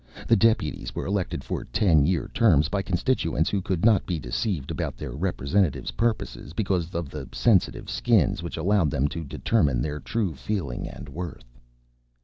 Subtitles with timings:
[0.27, 4.71] The Deputies were elected for ten year terms by constituents who could not be deceived
[4.71, 9.99] about their representatives' purposes because of the sensitive Skins which allowed them to determine their
[9.99, 11.55] true feelings and worth.